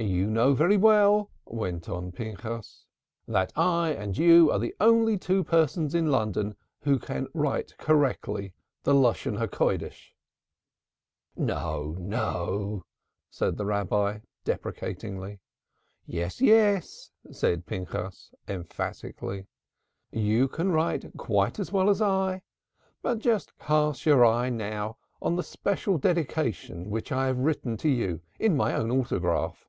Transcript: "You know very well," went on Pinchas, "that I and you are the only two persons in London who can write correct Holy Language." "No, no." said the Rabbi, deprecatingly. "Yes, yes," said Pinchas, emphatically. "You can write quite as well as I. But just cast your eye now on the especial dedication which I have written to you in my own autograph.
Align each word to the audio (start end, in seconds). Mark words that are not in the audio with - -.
"You 0.00 0.28
know 0.30 0.54
very 0.54 0.76
well," 0.76 1.32
went 1.44 1.88
on 1.88 2.12
Pinchas, 2.12 2.84
"that 3.26 3.52
I 3.56 3.88
and 3.90 4.16
you 4.16 4.48
are 4.52 4.58
the 4.60 4.72
only 4.78 5.18
two 5.18 5.42
persons 5.42 5.92
in 5.92 6.06
London 6.08 6.54
who 6.82 7.00
can 7.00 7.26
write 7.34 7.76
correct 7.78 8.26
Holy 8.26 8.54
Language." 8.86 10.14
"No, 11.34 11.96
no." 11.98 12.84
said 13.28 13.56
the 13.56 13.64
Rabbi, 13.66 14.20
deprecatingly. 14.44 15.40
"Yes, 16.06 16.40
yes," 16.40 17.10
said 17.32 17.66
Pinchas, 17.66 18.32
emphatically. 18.46 19.48
"You 20.12 20.46
can 20.46 20.70
write 20.70 21.10
quite 21.16 21.58
as 21.58 21.72
well 21.72 21.90
as 21.90 22.00
I. 22.00 22.42
But 23.02 23.18
just 23.18 23.58
cast 23.58 24.06
your 24.06 24.24
eye 24.24 24.48
now 24.48 24.96
on 25.20 25.34
the 25.34 25.40
especial 25.40 25.98
dedication 25.98 26.88
which 26.88 27.10
I 27.10 27.26
have 27.26 27.38
written 27.40 27.76
to 27.78 27.88
you 27.88 28.20
in 28.38 28.56
my 28.56 28.74
own 28.74 28.92
autograph. 28.92 29.64